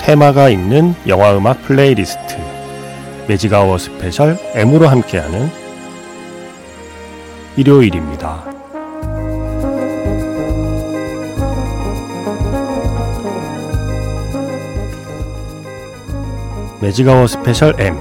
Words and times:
테마가 0.00 0.48
있는 0.48 0.94
영화음악 1.06 1.62
playlist 1.62 2.36
magic 3.28 3.78
hour 3.78 3.99
special 3.99 4.36
M으로 4.54 4.88
함께하는 4.88 5.50
일요일입니다. 7.56 8.44
magic 16.80 17.26
hour 17.26 17.44
special 17.44 17.74
M 17.78 17.96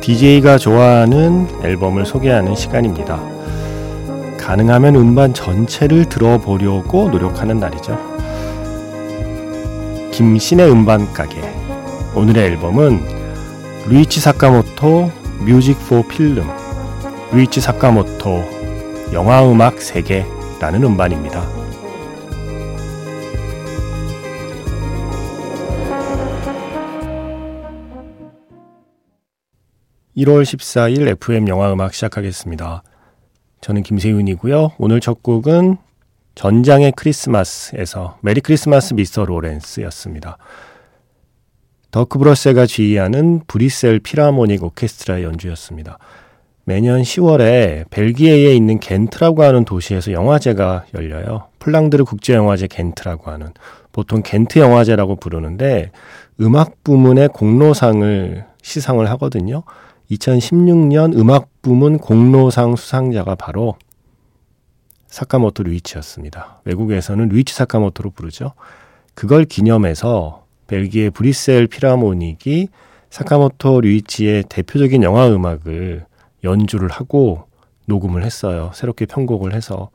DJ가 0.00 0.58
좋아하는 0.58 1.46
앨범을 1.62 2.06
소개하는 2.06 2.56
시간입니다. 2.56 3.20
가능하면 4.38 4.96
음반 4.96 5.32
전체를 5.34 6.06
들어보려고 6.06 7.10
노력하는 7.10 7.60
날이죠. 7.60 8.11
김신의 10.12 10.70
음반 10.70 11.10
가게 11.14 11.40
오늘의 12.14 12.44
앨범은 12.44 13.00
루이치 13.88 14.20
사카모토 14.20 15.10
뮤직 15.46 15.78
포 15.88 16.06
필름 16.06 16.46
루이치 17.32 17.62
사카모토 17.62 19.10
영화 19.14 19.50
음악 19.50 19.80
세계라는 19.80 20.84
음반입니다. 20.84 21.40
1월 30.14 30.42
14일 30.42 31.08
FM 31.08 31.48
영화 31.48 31.72
음악 31.72 31.94
시작하겠습니다. 31.94 32.82
저는 33.62 33.82
김세윤이고요. 33.82 34.72
오늘 34.76 35.00
첫 35.00 35.22
곡은 35.22 35.78
전장의 36.34 36.92
크리스마스에서 36.96 38.18
Merry 38.20 38.40
Christmas 38.40 38.94
Mr. 38.94 39.24
Lawrence였습니다. 39.24 40.38
더크 41.90 42.18
브러세가 42.18 42.64
지휘하는 42.66 43.42
브뤼셀 43.46 44.00
필하모닉 44.00 44.64
오케스트라의 44.64 45.24
연주였습니다. 45.24 45.98
매년 46.64 47.02
10월에 47.02 47.90
벨기에에 47.90 48.54
있는 48.54 48.78
겐트라고 48.78 49.42
하는 49.42 49.64
도시에서 49.64 50.12
영화제가 50.12 50.86
열려요. 50.94 51.48
플랑드르 51.58 52.04
국제영화제 52.04 52.68
겐트라고 52.68 53.30
하는 53.30 53.52
보통 53.90 54.22
겐트 54.24 54.58
영화제라고 54.58 55.16
부르는데 55.16 55.90
음악 56.40 56.82
부문의 56.82 57.28
공로상을 57.28 58.44
시상을 58.62 59.10
하거든요. 59.10 59.64
2016년 60.10 61.18
음악 61.18 61.48
부문 61.62 61.98
공로상 61.98 62.76
수상자가 62.76 63.34
바로 63.34 63.76
사카모토 65.12 65.62
류이치였습니다. 65.64 66.62
외국에서는 66.64 67.28
류이치 67.28 67.54
사카모토로 67.54 68.10
부르죠. 68.10 68.54
그걸 69.14 69.44
기념해서 69.44 70.46
벨기에 70.68 71.10
브뤼셀 71.10 71.66
필하모닉이 71.66 72.68
사카모토 73.10 73.82
류이치의 73.82 74.44
대표적인 74.48 75.02
영화 75.02 75.28
음악을 75.28 76.06
연주를 76.44 76.88
하고 76.88 77.44
녹음을 77.84 78.24
했어요. 78.24 78.70
새롭게 78.72 79.04
편곡을 79.04 79.54
해서. 79.54 79.90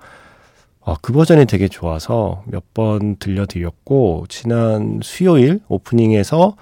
어, 0.82 0.94
그 1.02 1.12
버전이 1.14 1.48
되게 1.48 1.68
좋아서 1.68 2.44
몇 2.46 2.64
번 2.76 3.16
들려드렸고, 3.18 4.28
지난 4.30 5.00
수요일 5.02 5.62
오프닝에서 5.68 6.56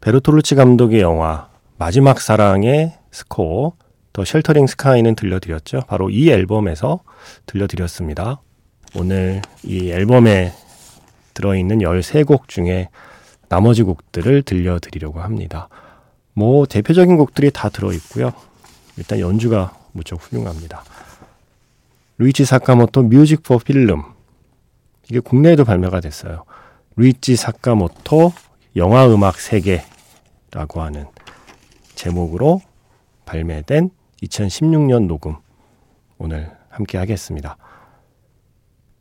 베르톨루치 0.00 0.56
감독의 0.56 1.00
영화 1.00 1.48
마지막 1.78 2.20
사랑의 2.20 2.92
스코어 3.12 3.74
The 4.14 4.24
Sheltering 4.24 4.68
Sky는 4.68 5.16
들려드렸죠. 5.16 5.82
바로 5.88 6.08
이 6.08 6.30
앨범에서 6.30 7.00
들려드렸습니다. 7.46 8.40
오늘 8.94 9.42
이 9.64 9.90
앨범에 9.90 10.52
들어있는 11.34 11.78
13곡 11.78 12.46
중에 12.46 12.90
나머지 13.48 13.82
곡들을 13.82 14.42
들려드리려고 14.42 15.20
합니다. 15.20 15.68
뭐 16.32 16.64
대표적인 16.64 17.16
곡들이 17.16 17.50
다 17.50 17.68
들어있고요. 17.68 18.32
일단 18.96 19.18
연주가 19.18 19.76
무척 19.90 20.22
훌륭합니다. 20.22 20.84
류이치 22.18 22.44
사카모토 22.44 23.02
Music 23.02 23.42
for 23.42 23.58
Film 23.58 24.04
이게 25.10 25.18
국내에도 25.18 25.64
발매가 25.64 25.98
됐어요. 25.98 26.44
류이치 26.94 27.34
사카모토 27.34 28.32
영화 28.76 29.08
음악 29.08 29.40
세계라고 29.40 30.82
하는 30.82 31.06
제목으로 31.96 32.60
발매된 33.24 33.90
2016년 34.24 35.06
녹음 35.06 35.36
오늘 36.18 36.50
함께 36.70 36.98
하겠습니다. 36.98 37.56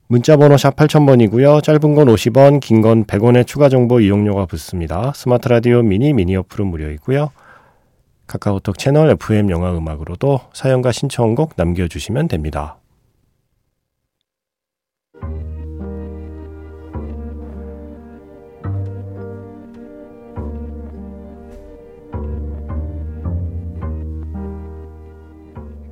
문자 0.08 0.38
번호 0.38 0.58
샵 0.58 0.76
8000번이고요. 0.76 1.64
짧은 1.64 1.96
건 1.96 2.08
50원, 2.08 2.60
긴 2.60 2.82
건 2.82 3.06
100원의 3.06 3.48
추가 3.48 3.70
정보 3.70 4.00
이용료가 4.00 4.46
붙습니다. 4.46 5.12
스마트 5.16 5.48
라디오 5.48 5.82
미니 5.82 6.14
미니 6.14 6.36
어플은 6.36 6.68
무료이고요. 6.68 7.32
카카오톡 8.28 8.78
채널 8.78 9.10
FM 9.12 9.50
영화 9.50 9.76
음악으로도 9.76 10.40
사연과 10.54 10.92
신청곡 10.92 11.56
남겨 11.56 11.88
주시면 11.88 12.28
됩니다. 12.28 12.78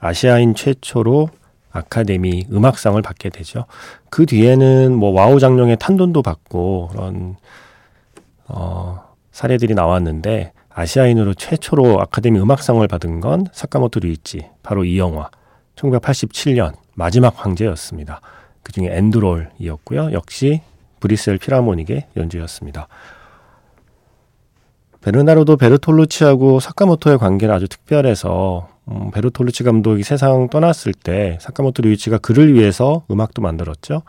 아시아인 0.00 0.54
최초로 0.54 1.28
아카데미 1.70 2.46
음악상을 2.50 3.00
받게 3.02 3.30
되죠. 3.30 3.66
그 4.10 4.26
뒤에는 4.26 4.94
뭐 4.94 5.10
와호장룡의 5.10 5.76
탄둔도 5.78 6.22
받고 6.22 6.88
그런 6.92 7.36
어 8.46 9.02
사례들이 9.32 9.74
나왔는데 9.74 10.52
아시아인으로 10.70 11.34
최초로 11.34 12.00
아카데미 12.00 12.40
음악상을 12.40 12.86
받은 12.86 13.20
건 13.20 13.46
사카모토 13.52 14.00
류이치 14.00 14.48
바로 14.62 14.84
이 14.84 14.98
영화 14.98 15.30
1987년 15.76 16.74
마지막 16.94 17.34
황제였습니다. 17.36 18.20
그 18.62 18.72
중에 18.72 18.88
end 18.90 19.12
roll이었고요. 19.12 20.12
역시 20.12 20.62
브뤼셀 21.00 21.38
필하모닉의 21.38 22.08
연주였습니다. 22.16 22.88
베르나르도 25.00 25.56
베르톨루치하고 25.56 26.60
사카모토의 26.60 27.18
관계는 27.18 27.54
아주 27.54 27.68
특별해서 27.68 28.68
음, 28.90 29.10
베르톨루치 29.10 29.64
감독이 29.64 30.02
세상 30.02 30.48
떠났을 30.48 30.94
때 30.94 31.38
사카모토 31.40 31.82
류이치가 31.82 32.18
그를 32.18 32.54
위해서 32.54 33.04
음악도 33.10 33.42
만들었죠. 33.42 34.02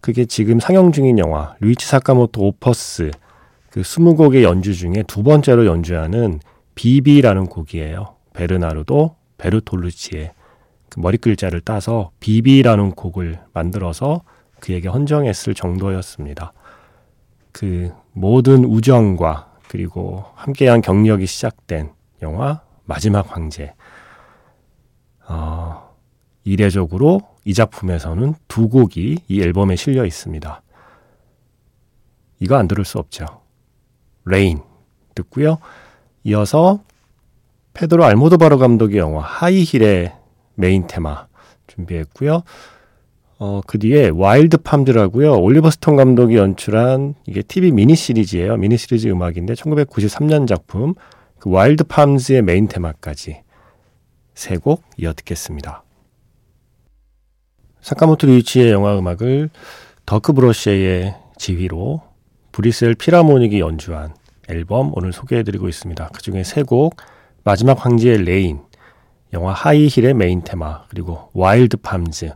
그게 0.00 0.24
지금 0.24 0.60
상영 0.60 0.92
중인 0.92 1.18
영화 1.18 1.54
류이치 1.60 1.86
사카모토 1.86 2.42
Opus 2.42 3.10
그 3.70 3.82
20곡의 3.82 4.42
연주 4.42 4.74
중에 4.74 5.04
두 5.06 5.22
번째로 5.22 5.66
연주하는 5.66 6.40
BB라는 6.74 7.46
곡이에요. 7.46 8.16
베르나르도 8.32 9.16
베르톨루치의 9.38 10.32
그 10.90 11.00
머리 11.00 11.16
글자를 11.16 11.60
따서 11.60 12.10
BB라는 12.20 12.92
곡을 12.92 13.40
만들어서 13.52 14.22
그에게 14.60 14.88
헌정했을 14.88 15.54
정도였습니다. 15.54 16.52
그 17.52 17.92
모든 18.12 18.64
우정과 18.64 19.52
그리고 19.68 20.24
함께한 20.34 20.80
경력이 20.80 21.26
시작된 21.26 21.90
영화 22.22 22.62
마지막 22.84 23.34
황제. 23.34 23.74
어, 25.28 25.94
이례적으로 26.44 27.20
이 27.44 27.54
작품에서는 27.54 28.34
두 28.48 28.68
곡이 28.68 29.18
이 29.28 29.42
앨범에 29.42 29.76
실려 29.76 30.04
있습니다. 30.04 30.62
이거 32.40 32.56
안 32.56 32.68
들을 32.68 32.84
수 32.84 32.98
없죠. 32.98 33.26
Rain 34.24 34.60
듣고요. 35.14 35.58
이어서 36.24 36.80
페드로 37.74 38.04
알모도바르 38.04 38.58
감독의 38.58 38.98
영화 38.98 39.20
하이힐의 39.22 40.14
메인 40.54 40.86
테마 40.86 41.26
준비했고요. 41.66 42.42
어, 43.38 43.60
그 43.66 43.78
뒤에 43.78 44.10
Wild 44.10 44.58
Palms라고요. 44.58 45.40
올리버 45.40 45.70
스톤 45.70 45.96
감독이 45.96 46.36
연출한 46.36 47.14
이게 47.26 47.42
TV 47.42 47.72
미니 47.72 47.94
시리즈예요. 47.94 48.56
미니 48.56 48.76
시리즈 48.76 49.08
음악인데 49.08 49.54
1993년 49.54 50.46
작품 50.46 50.94
그 51.38 51.50
Wild 51.50 51.84
Palms의 51.84 52.42
메인 52.42 52.68
테마까지 52.68 53.43
세 54.34 54.56
곡 54.58 54.82
이어 54.98 55.12
듣겠습니다. 55.14 55.82
사카모토 57.80 58.26
류이치의 58.26 58.70
영화 58.72 58.98
음악을 58.98 59.50
더크 60.06 60.32
브로시의 60.32 61.14
지휘로 61.36 62.02
브뤼셀 62.52 62.94
필하모닉이 62.94 63.60
연주한 63.60 64.14
앨범 64.48 64.92
오늘 64.94 65.12
소개해드리고 65.12 65.68
있습니다. 65.68 66.10
그 66.12 66.22
중에 66.22 66.44
세 66.44 66.62
곡 66.62 66.96
마지막 67.44 67.84
황제의 67.84 68.24
Rain, 68.24 68.62
영화 69.34 69.52
하이힐의 69.52 70.14
메인 70.14 70.42
테마, 70.42 70.84
그리고 70.88 71.28
Wild 71.34 71.76
Palms, 71.78 72.30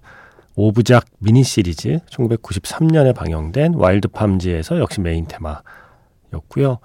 5부작 0.57 1.05
미니 1.19 1.43
시리즈 1.45 2.01
1993년에 2.11 3.15
방영된 3.15 3.75
Wild 3.75 4.09
Palms에서 4.09 4.79
역시 4.81 5.01
메인 5.01 5.27
테마였고요. 5.27 6.79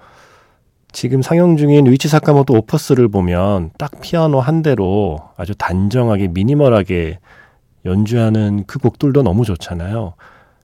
지금 0.94 1.22
상영 1.22 1.56
중인 1.56 1.86
류이치 1.86 2.06
사카모토 2.06 2.54
Opus를 2.54 3.08
보면 3.08 3.72
딱 3.78 4.00
피아노 4.00 4.38
한 4.38 4.62
대로 4.62 5.18
아주 5.36 5.52
단정하게 5.56 6.28
미니멀하게 6.28 7.18
연주하는 7.84 8.62
그 8.68 8.78
곡들도 8.78 9.24
너무 9.24 9.44
좋잖아요. 9.44 10.14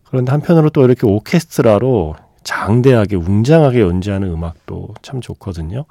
그런데 0.04 0.30
한편으로 0.30 0.70
또 0.70 0.84
이렇게 0.84 1.04
오케스트라로 1.04 2.14
장대하게 2.44 3.16
웅장하게 3.16 3.80
연주하는 3.80 4.30
음악도 4.30 4.94
참 5.02 5.20
좋거든요. 5.20 5.84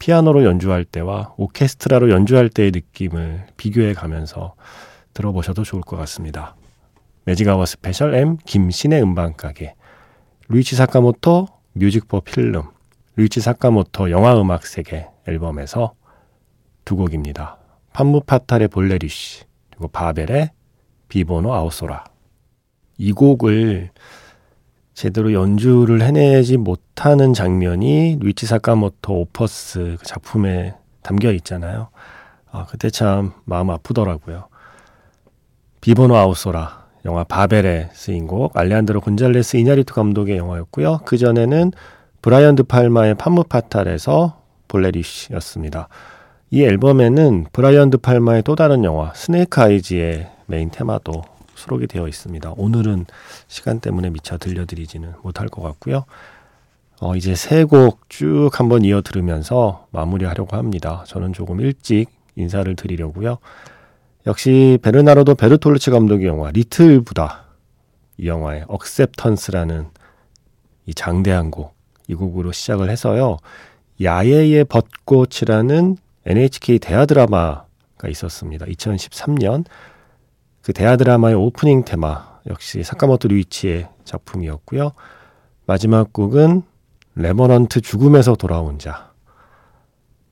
피아노로 0.00 0.44
연주할 0.44 0.84
때와 0.84 1.34
오케스트라로 1.36 2.10
연주할 2.10 2.48
때의 2.48 2.72
느낌을 2.72 3.46
비교해 3.56 3.92
가면서 3.94 4.54
들어보셔도 5.14 5.62
좋을 5.62 5.82
것 5.82 5.96
같습니다. 5.96 6.56
매직아워 7.24 7.66
스페셜 7.66 8.16
M 8.16 8.36
김신의 8.44 9.00
음반가게 9.00 9.74
류이치 10.48 10.74
사카모토 10.74 11.46
Music 11.74 12.08
for 12.08 12.20
Film 12.20 12.64
류이치 13.16 13.42
사카모토 13.42 14.10
영화음악 14.10 14.66
세계 14.66 15.06
앨범에서 15.28 15.92
두 16.86 16.96
곡입니다. 16.96 17.58
Femme 17.92 18.21
Fatale의 18.21 18.68
Bolerish 18.68 19.44
그리고 19.70 19.88
바벨의 19.88 20.50
비보노 21.08 21.52
아우소라 21.52 22.04
이 22.96 23.12
곡을 23.12 23.90
제대로 24.94 25.34
연주를 25.34 26.02
해내지 26.02 26.56
못하는 26.56 27.34
장면이 27.34 28.16
류이치 28.18 28.46
사카모토 28.46 29.20
Opus 29.20 29.96
그 30.00 30.06
작품에 30.06 30.74
담겨 31.02 31.32
있잖아요. 31.32 31.88
아, 32.50 32.64
그때 32.66 32.88
참 32.88 33.32
마음 33.44 33.68
아프더라고요. 33.68 34.48
비보노 35.82 36.16
아우소라 36.16 36.86
영화 37.04 37.24
바벨에 37.24 37.90
쓰인 37.92 38.26
곡 38.26 38.56
알레한드로 38.56 39.02
곤잘레스 39.02 39.58
이냐리투 39.58 39.92
감독의 39.92 40.38
영화였고요. 40.38 41.00
그 41.04 41.18
전에는 41.18 41.72
브라이언 42.22 42.54
드 42.54 42.62
팔마의 42.62 43.16
Femme 43.16 43.57
Fatale에서 43.57 44.40
Bolerish였습니다. 44.68 45.88
이 46.50 46.62
앨범에는 46.62 47.46
브라이언 47.52 47.90
드 47.90 47.98
팔마의 47.98 48.42
또 48.44 48.54
다른 48.54 48.84
영화 48.84 49.12
Snake 49.14 49.60
Eyes의 49.60 50.30
메인 50.46 50.70
테마도 50.70 51.24
수록이 51.56 51.86
되어 51.88 52.06
있습니다. 52.06 52.54
오늘은 52.56 53.06
시간 53.48 53.80
때문에 53.80 54.10
미처 54.10 54.38
들려드리지는 54.38 55.14
못할 55.22 55.48
것 55.48 55.62
같고요. 55.62 56.04
어, 57.00 57.16
이제 57.16 57.34
세 57.34 57.64
곡 57.64 58.08
쭉 58.08 58.50
한번 58.52 58.84
이어 58.84 59.02
들으면서 59.02 59.86
마무리하려고 59.90 60.56
합니다. 60.56 61.02
저는 61.08 61.32
조금 61.32 61.60
일찍 61.60 62.06
인사를 62.36 62.74
드리려고요. 62.76 63.38
역시 64.28 64.78
베르나르도 64.82 65.34
베르톨루치 65.34 65.90
감독의 65.90 66.28
영화 66.28 66.52
Little 66.52 67.00
Buddha 67.00 67.46
이 68.16 68.28
영화의 68.28 68.64
Acceptance라는 68.68 69.86
이 70.86 70.94
장대한 70.94 71.50
곡 71.50 71.71
이 72.08 72.14
곡으로 72.14 72.52
시작을 72.52 72.90
해서요. 72.90 73.38
야에의 74.00 74.64
벚꽃이라는 74.64 75.96
NHK 76.26 76.78
대하 76.78 77.06
드라마가 77.06 78.08
있었습니다. 78.08 78.66
2013년 78.66 79.64
그 80.62 80.72
대하 80.72 80.96
드라마의 80.96 81.34
오프닝 81.34 81.84
테마 81.84 82.40
역시 82.48 82.82
사카모토 82.82 83.28
류이치의 83.28 83.88
작품이었고요. 84.04 84.92
마지막 85.66 86.12
곡은 86.12 86.62
Revenant 87.14 87.80
죽음에서 87.80 88.34
돌아온 88.36 88.78
자. 88.78 89.12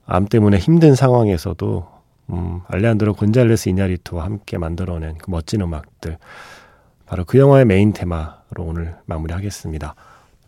암 0.07 0.27
때문에 0.27 0.59
힘든 0.59 0.95
상황에서도 0.95 1.87
음, 2.31 2.61
알레한드로 2.69 3.15
곤잘레스 3.15 3.69
이냐리투와 3.69 4.25
함께 4.25 4.59
만들어낸 4.59 5.17
그 5.19 5.31
멋진 5.31 5.61
음악들. 5.61 6.19
바로 7.07 7.25
그 7.25 7.39
영화의 7.39 7.65
메인 7.65 7.93
테마로 7.93 8.59
오늘 8.59 8.97
마무리하겠습니다. 9.07 9.95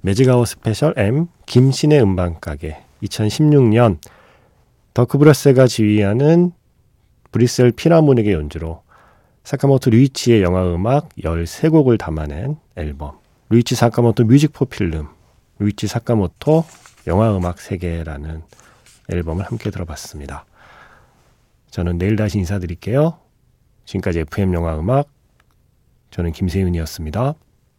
매직아웃 0.03 0.49
스페셜 0.49 0.95
M 0.97 1.29
김신의 1.47 2.03
음반가게 2.03 2.77
2016년 3.05 3.99
더크 4.95 5.24
브로시가 5.24 5.69
지휘하는 5.69 6.53
브뤼셀 7.31 7.71
필하모닉의 7.71 8.33
연주로 8.33 8.83
사카모토 9.45 9.91
류이치의 9.91 10.43
영화 10.43 10.65
음악 10.75 11.09
13곡을 11.17 11.99
담아낸 11.99 12.57
앨범 12.75 13.19
류이치 13.51 13.77
사카모토 13.77 14.25
뮤직 14.25 14.53
포 14.53 14.65
필름 14.65 15.07
류이치 15.61 15.87
사카모토 15.87 16.65
영화 17.07 17.37
음악 17.37 17.61
세계라는 17.61 18.43
앨범을 19.09 19.45
함께 19.45 19.71
들어봤습니다. 19.71 20.45
저는 21.71 21.99
내일 21.99 22.17
다시 22.17 22.39
인사드릴게요. 22.39 23.19
지금까지 23.85 24.21
FM 24.21 24.55
영화 24.55 24.79
음악 24.79 25.09
저는 26.11 26.33
김세윤이었습니다. 26.33 27.35